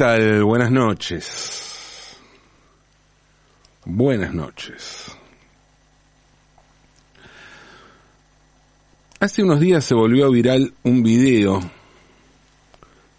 [0.00, 2.16] Buenas noches.
[3.84, 5.14] Buenas noches.
[9.18, 11.60] Hace unos días se volvió viral un video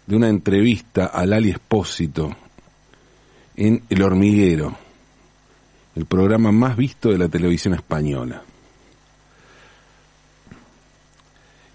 [0.08, 2.34] de una entrevista a Lali Espósito
[3.54, 4.76] en El Hormiguero,
[5.94, 8.42] el programa más visto de la televisión española.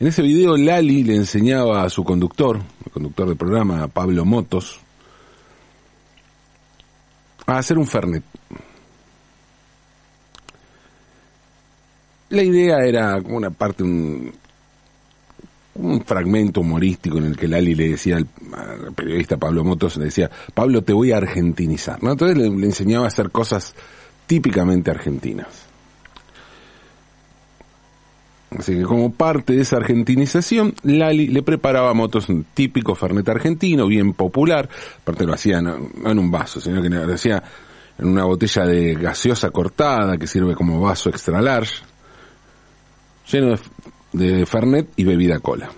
[0.01, 4.81] En ese video Lali le enseñaba a su conductor, el conductor del programa, Pablo Motos,
[7.55, 8.23] a hacer un fernet.
[12.29, 14.33] La idea era como una parte, un,
[15.75, 18.27] un fragmento humorístico en el que Lali le decía al,
[18.93, 22.03] periodista Pablo Motos, le decía, Pablo, te voy a argentinizar.
[22.03, 22.11] ¿no?
[22.11, 23.73] Entonces le enseñaba a hacer cosas
[24.25, 25.66] típicamente argentinas.
[28.49, 33.87] Así que como parte de esa argentinización, Lali le preparaba Motos un típico fernet argentino,
[33.87, 34.69] bien popular,
[35.01, 37.43] aparte lo hacía no, en un vaso, sino que lo hacía
[37.97, 41.81] en una botella de gaseosa cortada que sirve como vaso extra large,
[43.29, 43.55] lleno
[44.13, 45.69] de fernet y bebida cola.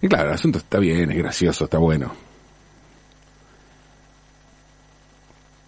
[0.00, 2.12] Y claro, el asunto está bien, es gracioso, está bueno.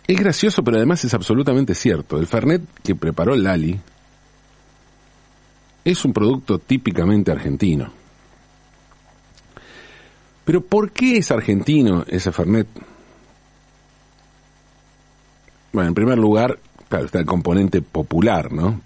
[0.06, 2.18] Es gracioso, pero además es absolutamente cierto.
[2.18, 3.78] El Fernet que preparó Lali
[5.90, 7.90] es un producto típicamente argentino.
[10.44, 12.68] Pero ¿por qué es argentino ese Fernet?
[15.72, 16.58] Bueno, en primer lugar,
[16.88, 18.80] claro, está el componente popular, ¿no?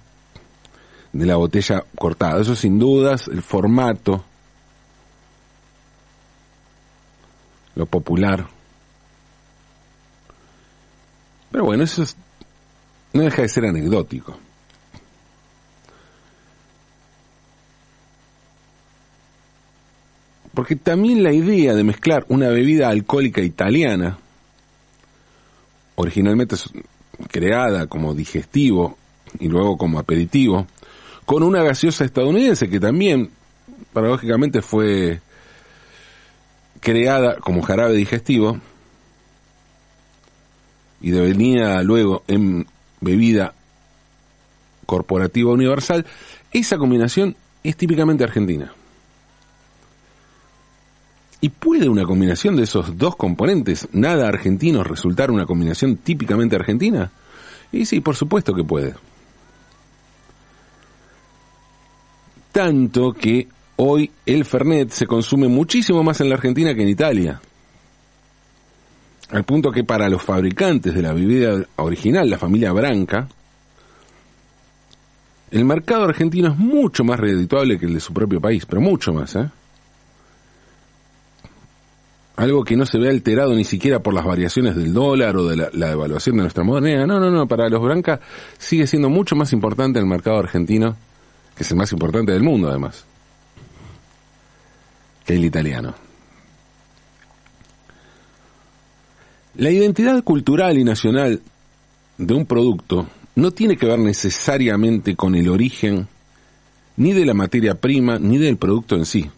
[1.13, 2.41] De la botella cortada.
[2.41, 4.25] Eso sin dudas, el formato,
[7.75, 8.47] lo popular.
[11.51, 12.17] Pero bueno, eso es,
[13.13, 14.39] no deja de ser anecdótico.
[20.63, 24.17] Porque también la idea de mezclar una bebida alcohólica italiana,
[25.97, 26.55] originalmente
[27.33, 28.97] creada como digestivo
[29.41, 30.69] y luego como aperitivo,
[31.27, 33.31] con una gaseosa estadounidense que también,
[33.93, 35.21] paradójicamente, fue
[36.79, 38.61] creada como jarabe digestivo
[41.01, 42.69] y devenida luego en
[43.01, 43.53] bebida
[44.87, 46.07] corporativa universal,
[46.53, 47.35] esa combinación
[47.65, 48.73] es típicamente argentina.
[51.45, 57.11] ¿Y puede una combinación de esos dos componentes, nada argentino, resultar una combinación típicamente argentina?
[57.73, 58.95] Y sí, por supuesto que puede.
[62.53, 67.41] Tanto que hoy el Fernet se consume muchísimo más en la Argentina que en Italia.
[69.31, 73.27] Al punto que para los fabricantes de la bebida original, la familia Branca,
[75.51, 79.13] el mercado argentino es mucho más redituable que el de su propio país, pero mucho
[79.13, 79.51] más, ¿eh?
[82.37, 85.57] Algo que no se ve alterado ni siquiera por las variaciones del dólar o de
[85.57, 87.07] la, devaluación de nuestra moneda.
[87.07, 88.21] No, no, no, para los Branca
[88.59, 90.97] sigue siendo mucho más importante el mercado argentino,
[91.57, 93.05] que es el más importante del mundo además,
[95.27, 95.95] que el italiano.
[99.57, 101.43] La identidad cultural y nacional
[102.17, 106.09] de un producto no tiene que ver necesariamente con el origen
[106.97, 109.31] ni de la materia prima ni del producto en sí.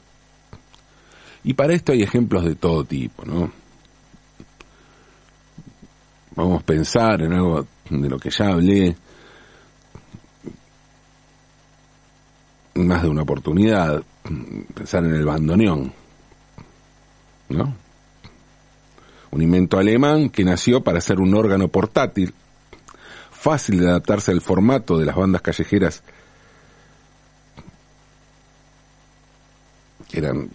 [1.44, 3.52] Y para esto hay ejemplos de todo tipo, ¿no?
[6.34, 8.96] Vamos a pensar en algo de lo que ya hablé
[12.74, 14.02] más de una oportunidad,
[14.74, 15.92] pensar en el bandoneón,
[17.50, 17.76] ¿no?
[19.30, 22.34] Un invento alemán que nació para ser un órgano portátil,
[23.30, 26.02] fácil de adaptarse al formato de las bandas callejeras
[30.14, 30.48] eran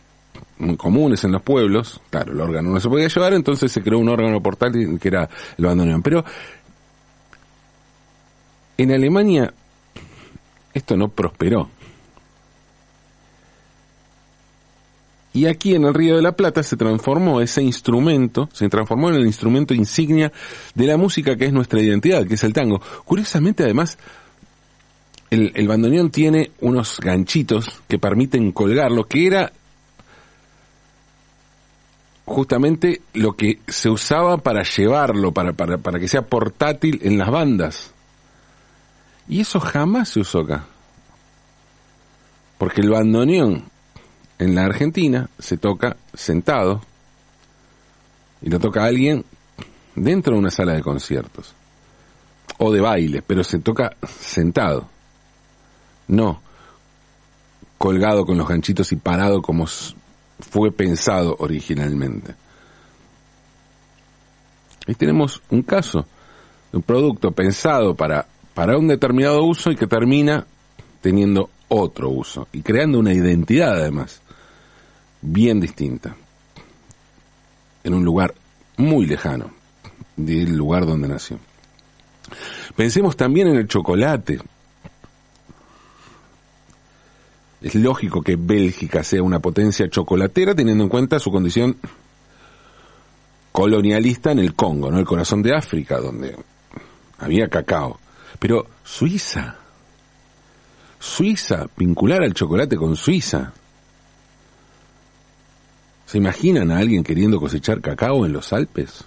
[0.60, 4.00] muy comunes en los pueblos, claro, el órgano no se podía llevar, entonces se creó
[4.00, 6.02] un órgano portátil que era el bandoneón.
[6.04, 6.24] Pero
[8.78, 9.54] en Alemania
[10.74, 11.70] esto no prosperó.
[15.32, 19.16] Y aquí en el Río de la Plata se transformó ese instrumento, se transformó en
[19.16, 20.32] el instrumento insignia
[20.74, 22.82] de la música que es nuestra identidad, que es el tango.
[23.06, 23.98] Curiosamente, además,
[25.30, 29.54] el, el bandoneón tiene unos ganchitos que permiten colgarlo, que era
[32.30, 37.30] justamente lo que se usaba para llevarlo, para, para, para que sea portátil en las
[37.30, 37.92] bandas.
[39.28, 40.66] Y eso jamás se usó acá.
[42.58, 43.66] Porque el bandoneón
[44.38, 46.82] en la Argentina se toca sentado
[48.42, 49.26] y lo toca alguien
[49.96, 51.54] dentro de una sala de conciertos
[52.58, 54.90] o de baile, pero se toca sentado.
[56.08, 56.42] No
[57.80, 59.66] colgado con los ganchitos y parado como
[60.40, 62.36] fue pensado originalmente.
[64.88, 66.06] Ahí tenemos un caso
[66.72, 70.46] de un producto pensado para, para un determinado uso y que termina
[71.02, 74.22] teniendo otro uso y creando una identidad además
[75.22, 76.16] bien distinta
[77.84, 78.34] en un lugar
[78.78, 79.52] muy lejano
[80.16, 81.40] del lugar donde nació.
[82.76, 84.40] Pensemos también en el chocolate.
[87.62, 91.78] Es lógico que Bélgica sea una potencia chocolatera teniendo en cuenta su condición
[93.52, 95.00] colonialista en el Congo, ¿no?
[95.00, 96.38] El corazón de África, donde
[97.18, 98.00] había cacao.
[98.40, 99.58] Pero Suiza,
[101.00, 103.52] Suiza, vincular al chocolate con Suiza.
[106.06, 109.04] ¿Se imaginan a alguien queriendo cosechar cacao en los Alpes?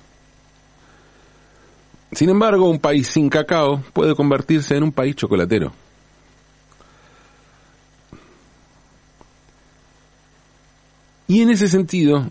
[2.13, 5.73] Sin embargo, un país sin cacao puede convertirse en un país chocolatero.
[11.33, 12.31] Y en ese sentido,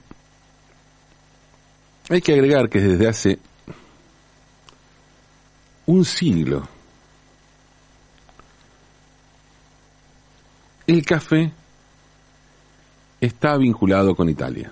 [2.07, 3.39] hay que agregar que desde hace
[5.87, 6.67] un siglo,
[10.85, 11.51] el café
[13.19, 14.71] está vinculado con Italia.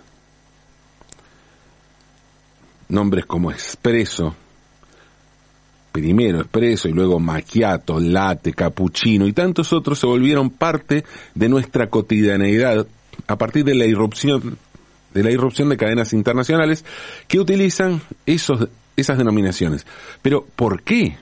[2.89, 4.35] Nombres como Espresso,
[5.91, 11.03] primero espresso y luego macchiato, latte, cappuccino y tantos otros se volvieron parte
[11.33, 12.85] de nuestra cotidianeidad
[13.27, 14.57] a partir de la irrupción
[15.13, 16.85] de la irrupción de cadenas internacionales
[17.27, 19.85] que utilizan esos, esas denominaciones.
[20.21, 21.17] Pero ¿por qué?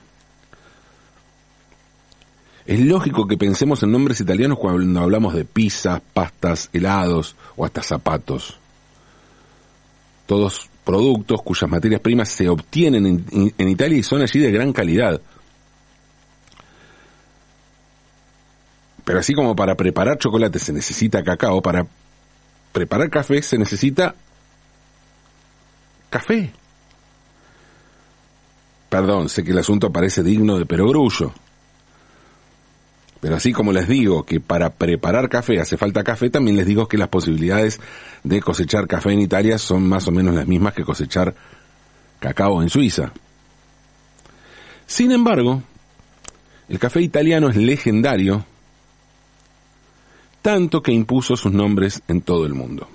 [2.66, 7.82] Es lógico que pensemos en nombres italianos cuando hablamos de pizzas, pastas, helados o hasta
[7.82, 8.58] zapatos.
[10.26, 13.24] Todos productos cuyas materias primas se obtienen
[13.56, 15.18] en, Italia y son allí de gran calidad.
[19.08, 21.86] Pero así como para preparar chocolate se necesita cacao, para
[22.72, 24.14] preparar café se necesita
[26.10, 26.52] café.
[28.90, 31.32] Perdón, sé que el asunto parece digno de perogrullo.
[33.22, 36.86] Pero así como les digo que para preparar café hace falta café, también les digo
[36.86, 37.80] que las posibilidades
[38.24, 41.34] de cosechar café en Italia son más o menos las mismas que cosechar
[42.20, 43.10] cacao en Suiza.
[44.86, 45.62] Sin embargo,
[46.68, 48.44] el café italiano es legendario,
[50.48, 52.88] tanto que impuso sus nombres en todo el mundo.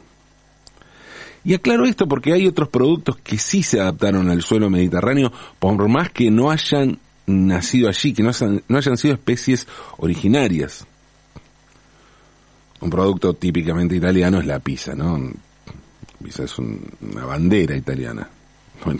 [1.44, 5.88] Y aclaro esto porque hay otros productos que sí se adaptaron al suelo mediterráneo, por
[5.88, 6.98] más que no hayan
[7.28, 8.32] nacido allí, que no,
[8.76, 9.68] hayan sido especies
[9.98, 10.88] originarias.
[12.82, 15.32] Un producto típicamente italiano es la pizza, ¿no?
[16.24, 18.28] Pizza es una bandera italiana.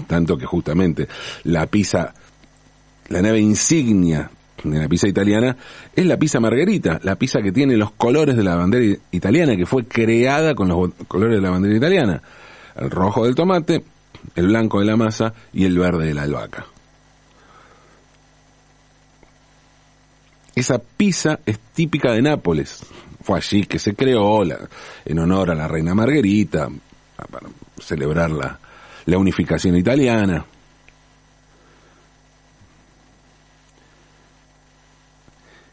[0.06, 1.08] tanto que justamente
[1.46, 2.14] la pizza,
[3.10, 4.30] la nave insignia
[4.64, 5.58] de la pizza italiana
[5.96, 9.66] es la pizza margarita, la pizza que tiene los colores de la bandera italiana, que
[9.66, 12.22] fue creada con los colores de la bandera italiana.
[12.76, 13.84] El rojo del tomate,
[14.36, 16.66] el blanco de la masa y el verde de la albahaca.
[20.56, 22.86] Esa pizza es típica de Nápoles.
[23.22, 24.44] Fue allí que se creó
[25.06, 26.70] en honor a la reina Margherita,
[27.16, 27.48] para
[27.80, 28.60] celebrar la,
[29.06, 30.46] la unificación italiana.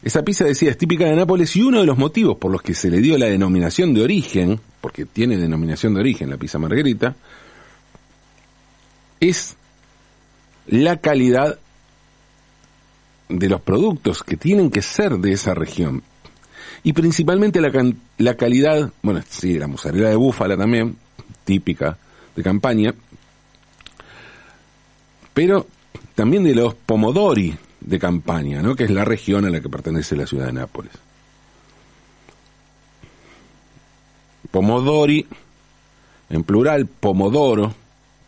[0.03, 2.73] Esa pizza decía es típica de Nápoles y uno de los motivos por los que
[2.73, 7.15] se le dio la denominación de origen, porque tiene denominación de origen la pizza margarita,
[9.19, 9.55] es
[10.65, 11.59] la calidad
[13.29, 16.01] de los productos que tienen que ser de esa región.
[16.83, 17.71] Y principalmente la,
[18.17, 20.97] la calidad, bueno, sí, la mozzarella de búfala también,
[21.43, 21.97] típica
[22.35, 22.95] de campaña,
[25.33, 25.67] pero
[26.15, 28.75] también de los pomodori de campaña, ¿no?
[28.75, 30.93] que es la región a la que pertenece la ciudad de Nápoles.
[34.51, 35.27] Pomodori,
[36.29, 37.73] en plural, pomodoro,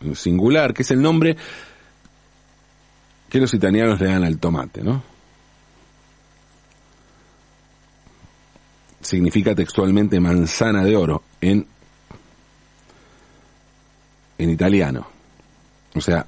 [0.00, 1.36] en singular, que es el nombre
[3.28, 5.02] que los italianos le dan al tomate, ¿no?
[9.00, 11.66] Significa textualmente manzana de oro en,
[14.38, 15.06] en italiano.
[15.94, 16.26] O sea,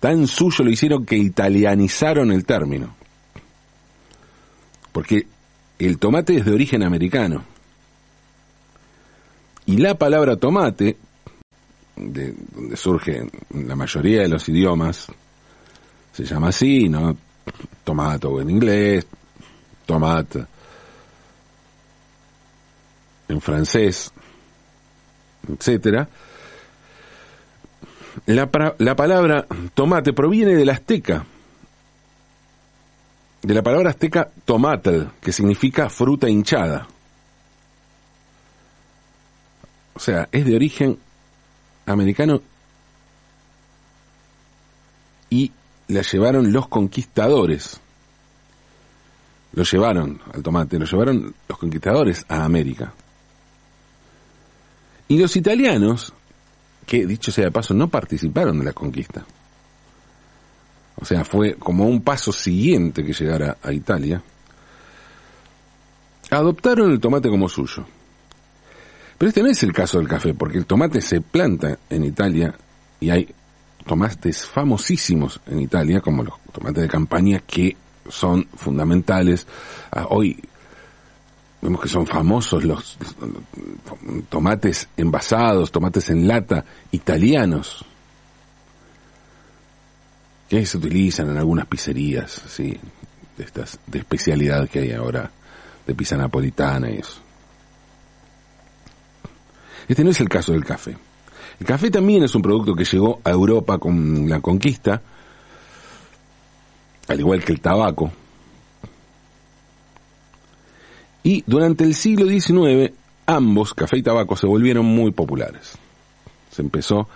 [0.00, 2.94] tan suyo lo hicieron que italianizaron el término.
[4.92, 5.26] Porque
[5.78, 7.44] el tomate es de origen americano.
[9.66, 10.96] Y la palabra tomate,
[11.96, 15.08] de donde surge la mayoría de los idiomas
[16.12, 17.16] se llama así, ¿no?
[17.84, 19.06] Tomato en inglés,
[19.84, 20.46] tomate
[23.28, 24.12] en francés,
[25.48, 26.08] etcétera.
[28.24, 31.24] La, la palabra tomate proviene del azteca,
[33.42, 36.88] de la palabra azteca tomatl, que significa fruta hinchada.
[39.94, 40.98] O sea, es de origen
[41.86, 42.42] americano
[45.30, 45.52] y
[45.88, 47.80] la llevaron los conquistadores.
[49.52, 52.92] Lo llevaron al tomate, lo llevaron los conquistadores a América.
[55.08, 56.12] Y los italianos,
[56.86, 59.24] que dicho sea de paso, no participaron de la conquista.
[60.98, 64.22] O sea, fue como un paso siguiente que llegara a Italia.
[66.30, 67.84] Adoptaron el tomate como suyo.
[69.18, 72.54] Pero este no es el caso del café, porque el tomate se planta en Italia
[73.00, 73.28] y hay
[73.86, 77.76] tomates famosísimos en Italia, como los tomates de campaña, que
[78.08, 79.46] son fundamentales.
[79.90, 80.42] Ah, hoy
[81.66, 82.96] vemos que son famosos los
[84.28, 87.84] tomates envasados, tomates en lata italianos,
[90.48, 92.78] que se utilizan en algunas pizzerías, sí,
[93.36, 95.28] de estas de especialidad que hay ahora,
[95.84, 97.20] de pizza napolitana y eso.
[99.88, 100.96] Este no es el caso del café.
[101.58, 105.02] El café también es un producto que llegó a Europa con la conquista,
[107.08, 108.12] al igual que el tabaco.
[111.26, 112.92] Y durante el siglo XIX,
[113.26, 115.72] ambos, café y tabaco, se volvieron muy populares.
[116.52, 117.08] Se empezó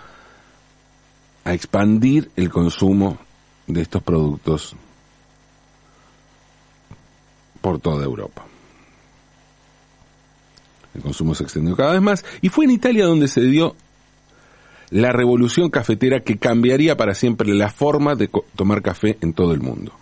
[1.45, 3.17] a expandir el consumo
[3.67, 4.75] de estos productos
[7.61, 8.45] por toda Europa.
[10.93, 13.77] El consumo se extendió cada vez más y fue en Italia donde se dio
[14.89, 19.61] la revolución cafetera que cambiaría para siempre la forma de tomar café en todo el
[19.61, 19.93] mundo.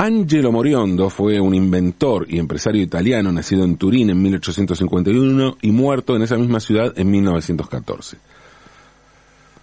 [0.00, 6.16] Angelo Moriondo fue un inventor y empresario italiano nacido en Turín en 1851 y muerto
[6.16, 8.16] en esa misma ciudad en 1914.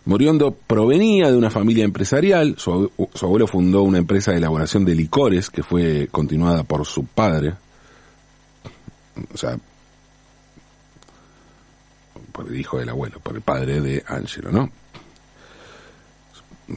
[0.05, 4.93] Moriondo provenía de una familia empresarial, su, su, abuelo fundó una empresa de elaboración de
[4.93, 7.55] licores que fue continuada por su padre,
[9.33, 9.57] o sea,
[12.31, 14.69] por el hijo del abuelo, por el padre de Angelo, ¿no?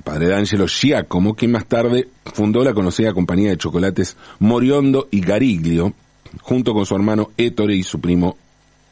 [0.04, 5.20] Padre de Angelo Giacomo, quien más tarde fundó la conocida compañía de chocolates Moriondo y
[5.20, 5.92] Gariglio,
[6.42, 8.36] junto con su hermano Ettore y su primo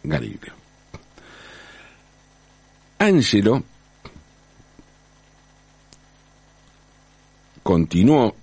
[0.02, 0.52] Gariglio.
[2.99, 3.62] Angelo
[7.62, 8.35] continuó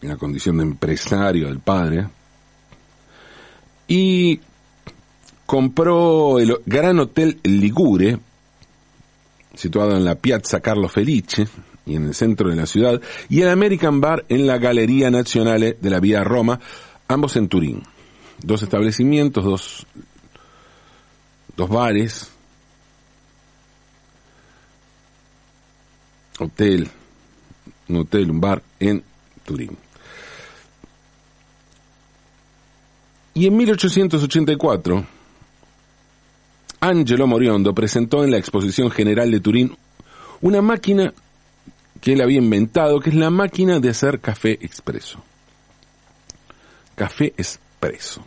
[0.00, 2.08] en la condición de empresario del padre
[3.86, 4.40] y
[5.44, 8.18] compró el Gran Hotel Ligure,
[9.56, 11.48] situado en la Piazza Carlo Felice
[11.84, 15.76] y en el centro de la ciudad, y el American Bar en la Galería Nazionale
[15.80, 16.60] de la Vía Roma,
[17.08, 17.82] ambos en Turín.
[18.42, 19.86] Dos establecimientos, dos,
[21.56, 22.30] dos bares,
[26.38, 26.88] hotel,
[27.88, 29.02] un hotel, un bar en
[29.44, 29.76] Turín.
[33.34, 35.06] Y en 1884,
[36.80, 39.76] Angelo Moriondo presentó en la Exposición General de Turín
[40.40, 41.12] una máquina
[42.00, 45.22] que él había inventado, que es la máquina de hacer café expreso.
[46.94, 48.24] Café expreso.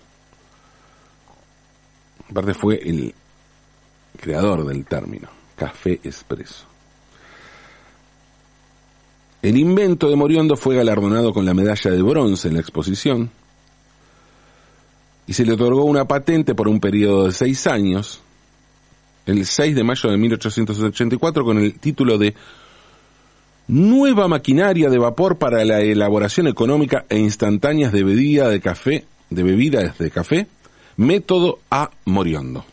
[2.29, 3.13] Aparte fue el
[4.19, 6.65] creador del término, café expreso.
[9.41, 13.31] El invento de Moriondo fue galardonado con la medalla de bronce en la exposición
[15.25, 18.21] y se le otorgó una patente por un periodo de seis años
[19.29, 22.33] el 6 de mayo de 1884 con el título de
[23.67, 29.43] Nueva maquinaria de vapor para la elaboración económica e instantáneas de bebida de café, de
[29.43, 30.47] bebidas de café,
[30.97, 32.65] método A Moriondo.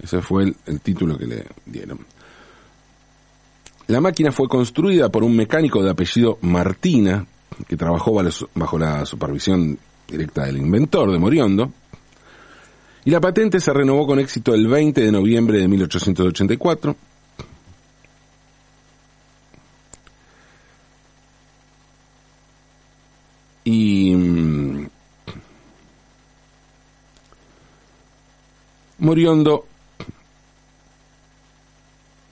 [0.00, 1.98] Ese fue el, el título que le dieron.
[3.88, 7.26] La máquina fue construida por un mecánico de apellido Martina,
[7.66, 8.12] que trabajó
[8.54, 11.72] bajo la supervisión directa del inventor de Moriondo,
[13.06, 16.96] y la patente se renovó con éxito el 20 de noviembre de 1884.
[23.62, 24.88] Y mm,
[28.98, 29.68] Moriondo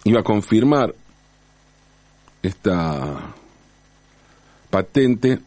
[0.03, 0.93] iba a confirmar
[2.43, 3.33] esta
[4.71, 5.39] patente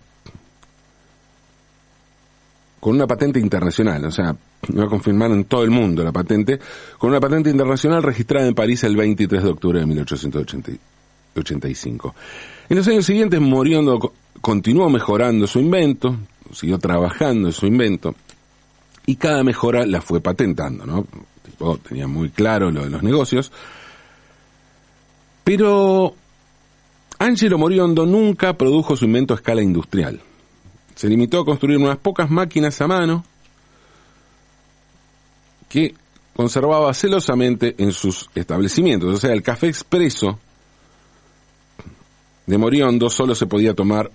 [2.79, 4.33] con una patente internacional, o sea,
[4.77, 6.59] va a confirmar en todo el mundo la patente,
[6.97, 12.15] con una patente internacional registrada en París el 23 de octubre de 1885.
[12.69, 16.17] En los años siguientes, Moriondo continuó mejorando su invento,
[16.51, 18.15] siguió trabajando en su invento,
[19.05, 21.05] y cada mejora la fue patentando, ¿no?
[21.43, 23.53] Tipo, tenía muy claro lo de los negocios.
[25.45, 26.13] Pero
[27.19, 30.19] Angelo Moriondo nunca produjo su invento a escala industrial.
[30.95, 33.23] Se limitó a construir unas pocas máquinas a mano
[35.69, 35.93] que
[36.35, 39.13] conservaba celosamente en sus establecimientos.
[39.13, 40.39] O sea, el café expreso
[42.45, 44.09] de Moriondo solo se podía tomar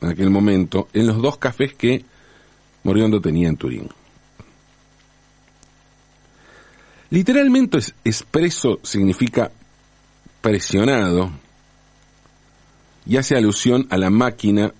[0.00, 2.04] en aquel momento en los dos cafés que
[2.84, 3.88] Moriondo tenía en Turín.
[7.10, 9.50] Literalmente expreso significa
[10.40, 11.30] presionado
[13.06, 14.72] y hace alusión a la máquina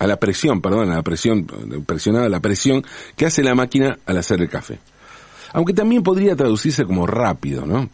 [0.00, 1.46] a la presión, perdón, a la presión,
[1.86, 2.82] presionada la presión
[3.16, 4.78] que hace la máquina al hacer el café.
[5.52, 7.88] Aunque también podría traducirse como rápido, ¿no?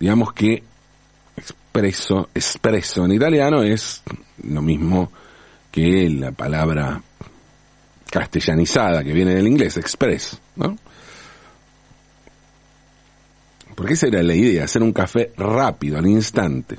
[0.00, 0.62] Digamos que
[1.36, 4.02] expreso, espresso en italiano es
[4.42, 5.12] lo mismo
[5.70, 7.02] que la palabra
[8.10, 10.78] castellanizada que viene del inglés, express, ¿no?
[13.74, 16.78] Porque esa era la idea, hacer un café rápido, al instante.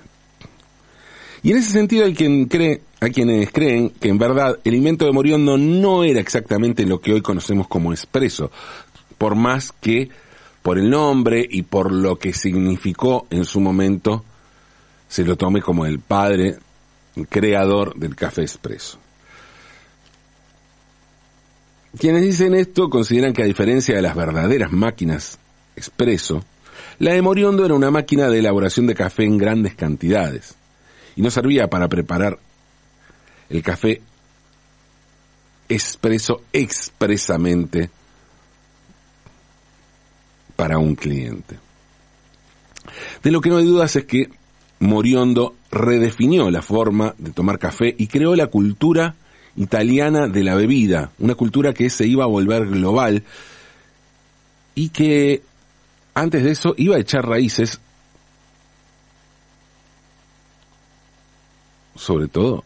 [1.44, 5.06] Y en ese sentido hay quien cree hay quienes creen que en verdad el invento
[5.06, 8.50] de Moriondo no era exactamente lo que hoy conocemos como espresso,
[9.20, 10.10] por más que
[10.64, 14.26] por el nombre y por lo que significó en su momento
[15.08, 16.58] se lo tome como el padre
[17.30, 18.98] creador del café espresso.
[22.00, 25.38] Quienes dicen esto consideran que a diferencia de las verdaderas máquinas
[25.76, 26.44] espresso,
[26.98, 30.56] la de Moriondo era una máquina de elaboración de café en grandes cantidades
[31.16, 32.40] y no servía para preparar
[33.50, 34.02] el café
[35.68, 37.90] expreso expresamente
[40.56, 41.58] para un cliente.
[43.24, 44.30] De lo que no hay dudas es que
[44.80, 49.16] Moriondo redefinió la forma de tomar café y creó la cultura
[49.56, 53.24] italiana de la bebida, una cultura que se iba a volver global
[54.76, 55.42] y que
[56.14, 57.80] antes de eso iba a echar raíces
[61.96, 62.64] sobre todo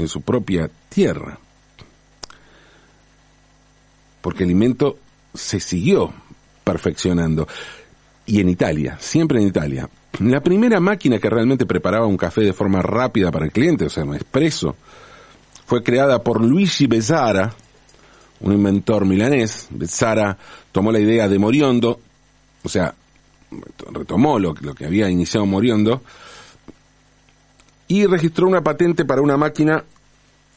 [0.00, 1.38] en su propia tierra.
[4.20, 4.98] Porque el invento
[5.34, 6.12] se siguió
[6.64, 7.46] perfeccionando.
[8.26, 9.88] Y en Italia, siempre en Italia.
[10.20, 13.88] La primera máquina que realmente preparaba un café de forma rápida para el cliente, o
[13.88, 14.76] sea, un expreso,
[15.66, 17.54] fue creada por Luigi Bezzara,
[18.40, 19.68] un inventor milanés.
[19.70, 20.36] Bezzara
[20.72, 22.00] tomó la idea de Moriondo,
[22.62, 22.94] o sea,
[23.92, 26.02] retomó lo, lo que había iniciado Moriondo,
[27.90, 29.84] y registró una patente para una máquina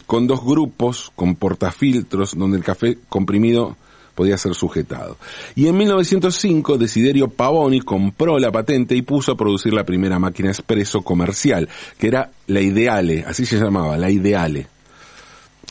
[0.06, 3.76] con dos grupos, con portafiltros, donde el café comprimido
[4.13, 5.17] podía ser sujetado.
[5.56, 10.50] Y en 1905 Desiderio Pavoni compró la patente y puso a producir la primera máquina
[10.50, 11.67] expreso comercial,
[11.98, 14.67] que era la Ideale, así se llamaba, la Ideale.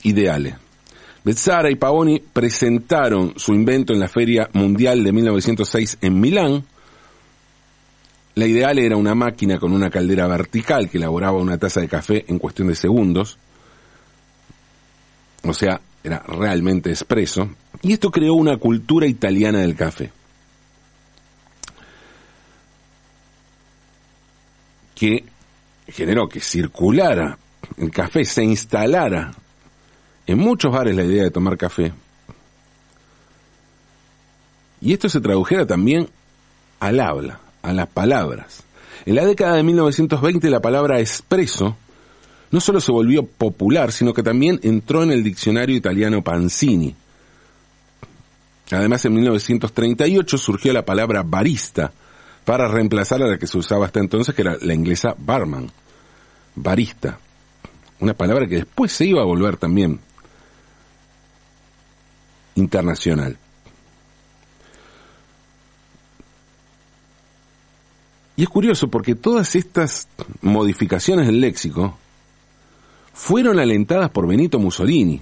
[0.02, 0.56] Ideale.
[1.22, 6.64] Bezzara y Pavoni presentaron su invento en la Feria Mundial de 1906 en Milán,
[8.34, 12.24] la ideal era una máquina con una caldera vertical que elaboraba una taza de café
[12.28, 13.38] en cuestión de segundos.
[15.42, 17.50] O sea, era realmente expreso.
[17.82, 20.10] Y esto creó una cultura italiana del café.
[24.94, 25.24] Que
[25.88, 27.36] generó que circulara
[27.76, 29.32] el café, se instalara
[30.26, 31.92] en muchos bares la idea de tomar café.
[34.80, 36.08] Y esto se tradujera también
[36.80, 38.64] al habla a las palabras.
[39.06, 41.76] En la década de 1920 la palabra espresso
[42.52, 46.94] no solo se volvió popular, sino que también entró en el diccionario italiano Panzini.
[48.70, 51.92] Además, en 1938 surgió la palabra barista
[52.44, 55.70] para reemplazar a la que se usaba hasta entonces, que era la inglesa barman.
[56.54, 57.18] Barista.
[58.00, 60.00] Una palabra que después se iba a volver también
[62.54, 63.38] internacional.
[68.36, 70.08] Y es curioso porque todas estas
[70.40, 71.98] modificaciones del léxico
[73.12, 75.20] fueron alentadas por Benito Mussolini,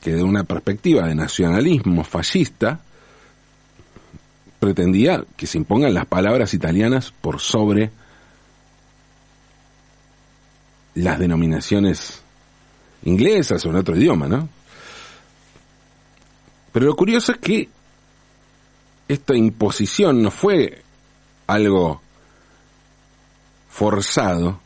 [0.00, 2.80] que de una perspectiva de nacionalismo fascista
[4.60, 7.90] pretendía que se impongan las palabras italianas por sobre
[10.94, 12.22] las denominaciones
[13.04, 14.48] inglesas o en otro idioma, ¿no?
[16.72, 17.68] Pero lo curioso es que
[19.08, 20.82] esta imposición no fue
[21.46, 22.00] algo
[23.70, 24.60] forzado,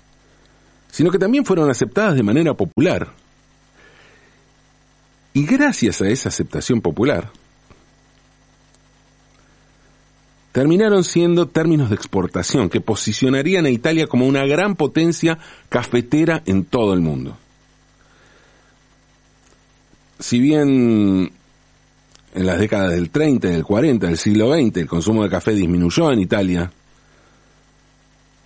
[0.90, 3.12] sino que también fueron aceptadas de manera popular.
[5.32, 7.30] Y gracias a esa aceptación popular,
[10.50, 16.64] terminaron siendo términos de exportación que posicionarían a Italia como una gran potencia cafetera en
[16.64, 17.38] todo el mundo.
[20.18, 21.32] Si bien
[22.34, 25.52] en las décadas del 30 y del 40 del siglo XX el consumo de café
[25.52, 26.70] disminuyó en Italia,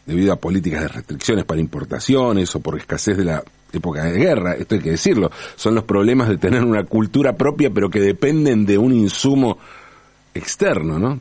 [0.04, 4.54] debido a políticas de restricciones para importaciones o por escasez de la época de guerra,
[4.54, 8.64] esto hay que decirlo, son los problemas de tener una cultura propia pero que dependen
[8.64, 9.58] de un insumo
[10.34, 11.20] externo, ¿no?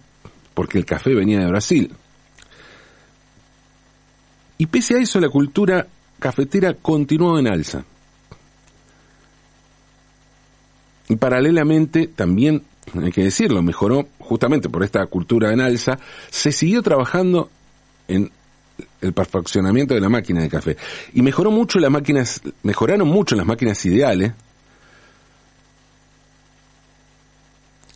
[0.53, 1.93] Porque el café venía de Brasil.
[4.57, 5.85] Y pese a eso la cultura
[6.19, 7.83] cafetera continuó en alza.
[11.07, 12.63] Y paralelamente también,
[13.01, 17.49] hay que decirlo, mejoró justamente por esta cultura en alza, se siguió trabajando
[18.07, 18.31] en
[19.01, 20.77] el perfeccionamiento de la máquina de café.
[21.13, 24.33] Y mejoró mucho las máquinas, mejoraron mucho las máquinas ideales,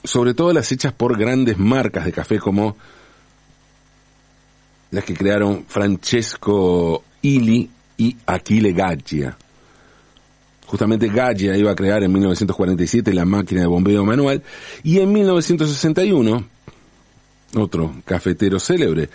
[0.03, 2.77] sobre todo las hechas por grandes marcas de café como
[4.91, 9.37] las que crearon Francesco Ili y Achille Gaggia.
[10.69, 14.43] Justamente Gaggia iba a crear en 1947 la máquina de bombeo manual
[14.83, 16.45] y en 1961
[17.55, 19.09] otro cafetero célebre,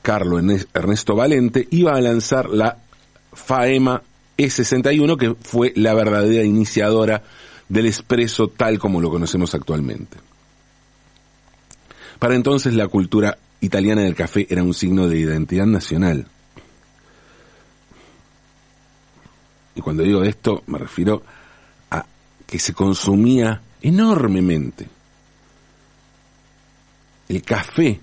[0.00, 2.78] Carlo Ernesto Valente, iba a lanzar la
[3.34, 4.02] Faema
[4.38, 7.22] E61 que fue la verdadera iniciadora
[7.68, 10.16] del espresso tal como lo conocemos actualmente.
[12.18, 16.26] Para entonces la cultura italiana del café era un signo de identidad nacional.
[19.74, 21.22] Y cuando digo esto me refiero
[21.90, 22.04] a
[22.46, 24.88] que se consumía enormemente.
[27.28, 28.00] El café,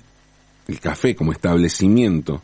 [0.68, 2.42] el café como establecimiento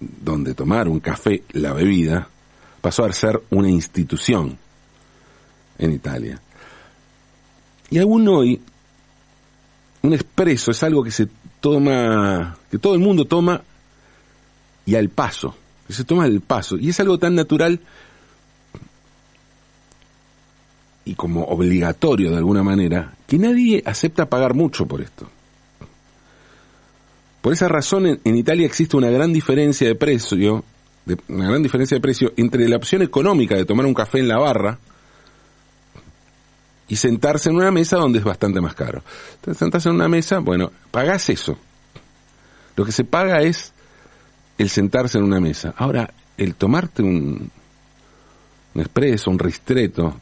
[0.00, 2.28] donde tomar un café, la bebida,
[2.80, 4.56] pasó a ser una institución
[5.78, 6.40] en Italia.
[7.90, 8.62] Y aún hoy,
[10.02, 11.28] un expreso es algo que se
[11.60, 13.62] toma, que todo el mundo toma
[14.86, 15.54] y al paso
[15.92, 16.76] se toma el paso.
[16.76, 17.80] Y es algo tan natural
[21.04, 25.28] y como obligatorio de alguna manera, que nadie acepta pagar mucho por esto.
[27.40, 30.62] Por esa razón en, Italia existe una gran diferencia de precio,
[31.28, 34.38] una gran diferencia de precio entre la opción económica de tomar un café en la
[34.38, 34.78] barra
[36.86, 39.02] y sentarse en una mesa donde es bastante más caro.
[39.34, 41.58] Entonces, sentarse en una mesa, bueno, pagás eso.
[42.76, 43.72] Lo que se paga es
[44.60, 45.72] el sentarse en una mesa.
[45.78, 47.50] Ahora, el tomarte un,
[48.74, 50.14] un expreso, un ristreto,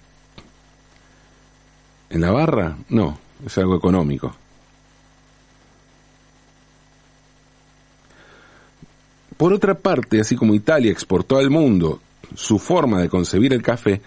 [2.09, 4.35] en la barra, no, es algo económico.
[9.37, 12.01] Por otra parte, así como Italia exportó al mundo
[12.37, 14.01] su forma de concebir el café,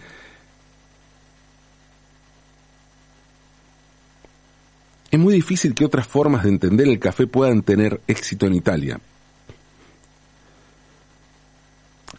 [5.12, 9.00] es muy difícil que otras formas de entender el café puedan tener éxito en Italia.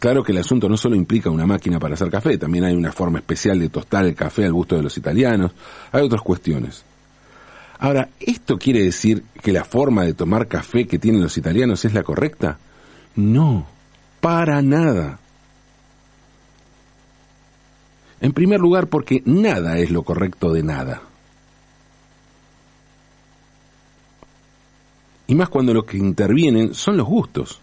[0.03, 2.91] Claro que el asunto no solo implica una máquina para hacer café, también hay una
[2.91, 5.53] forma especial de tostar el café al gusto de los italianos,
[5.93, 6.83] hay otras cuestiones.
[7.79, 11.93] Ahora, ¿esto quiere decir que la forma de tomar café que tienen los italianos es
[11.93, 12.57] la correcta?
[13.15, 13.65] No,
[14.19, 15.19] para nada.
[18.19, 21.01] En primer lugar, porque nada es lo correcto de nada.
[25.27, 27.62] Y más cuando lo que intervienen son los gustos.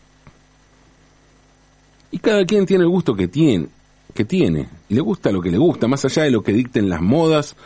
[2.10, 3.68] Y cada quien tiene el gusto que tiene,
[4.14, 6.88] que tiene, y le gusta lo que le gusta, más allá de lo que dicten
[6.88, 7.56] las modas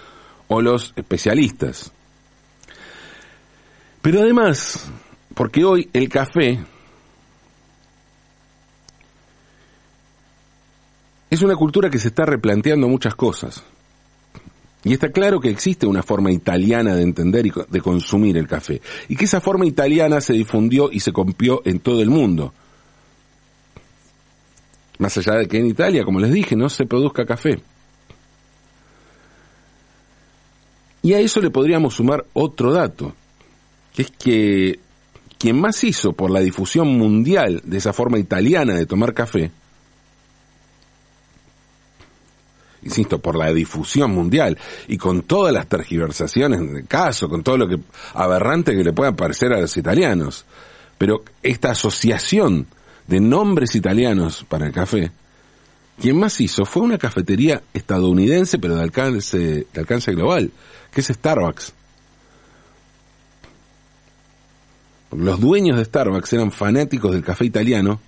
[0.49, 1.93] o los especialistas.
[4.03, 4.91] Pero además,
[5.35, 6.63] porque hoy el café
[11.31, 13.63] es una cultura que se está replanteando muchas cosas.
[14.85, 18.83] Y está claro que existe una forma italiana de entender y de consumir el café.
[19.09, 22.53] Y que esa forma italiana se difundió y se compió en todo el mundo.
[24.99, 27.61] Más allá de que en Italia, como les dije, no se produzca café.
[31.03, 33.15] Y a eso le podríamos sumar otro dato,
[33.93, 34.81] que es que
[35.39, 39.51] quien más hizo por la difusión mundial de esa forma italiana de tomar café,
[42.83, 47.69] insisto, por la difusión mundial y con todas las tergiversaciones del caso, con todo lo
[47.69, 47.79] que
[48.15, 50.45] aberrante que le pueda parecer a los italianos,
[50.97, 52.67] pero esta asociación
[53.07, 55.11] de nombres italianos para el café,
[56.01, 59.39] quien más hizo fue una cafetería estadounidense pero de alcance,
[59.73, 60.51] de alcance global,
[60.93, 61.73] que es Starbucks.
[65.13, 68.01] Los dueños de Starbucks eran fanáticos del café italiano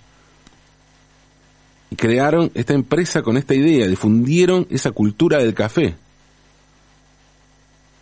[1.89, 5.95] y crearon esta empresa con esta idea, difundieron esa cultura del café.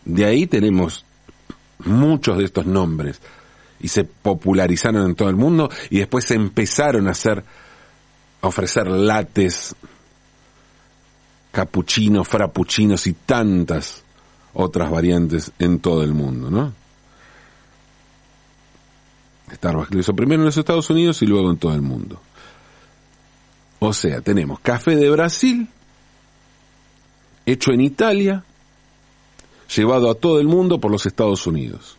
[0.05, 1.05] De ahí tenemos
[1.79, 3.21] muchos de estos nombres
[3.79, 7.43] y se popularizaron en todo el mundo y después se empezaron a hacer,
[8.41, 9.75] a ofrecer lates,
[11.51, 14.03] capuchinos, frappuccinos y tantas
[14.53, 16.73] otras variantes en todo el mundo, ¿no?
[19.53, 22.19] Starbucks lo hizo primero en los Estados Unidos y luego en todo el mundo.
[23.79, 25.67] O sea, tenemos café de Brasil,
[27.45, 28.43] hecho en Italia,
[29.75, 31.97] llevado a todo el mundo por los Estados Unidos.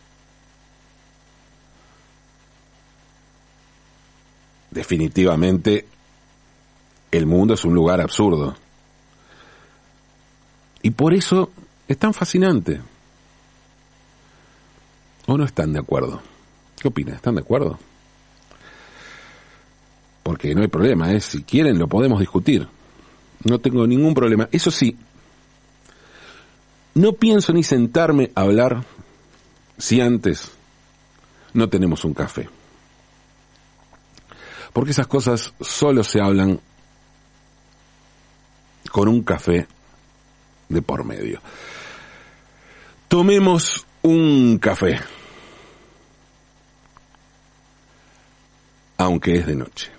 [4.77, 5.87] Definitivamente,
[7.09, 8.55] el mundo es un lugar absurdo.
[10.83, 11.49] Y por eso
[11.87, 12.79] es tan fascinante.
[15.25, 16.21] ¿O no están de acuerdo?
[16.79, 17.15] ¿Qué opinan?
[17.15, 17.79] ¿Están de acuerdo?
[20.21, 21.21] Porque no hay problema, ¿eh?
[21.21, 22.67] si quieren lo podemos discutir.
[23.45, 24.47] No tengo ningún problema.
[24.51, 24.95] Eso sí,
[26.93, 28.85] no pienso ni sentarme a hablar
[29.79, 30.51] si antes
[31.55, 32.47] no tenemos un café.
[34.77, 36.61] Porque esas cosas solo se hablan
[38.91, 39.65] con un café
[40.69, 41.41] de por medio.
[43.07, 44.99] Tomemos un café,
[48.99, 49.96] aunque es de noche.